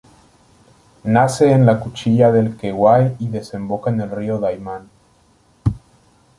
Nace 1.03 1.51
en 1.51 1.67
la 1.67 1.79
Cuchilla 1.79 2.31
del 2.31 2.57
Queguay 2.57 3.15
y 3.19 3.27
desemboca 3.27 3.91
en 3.91 4.01
el 4.01 4.09
río 4.09 4.39
Daymán. 4.39 4.89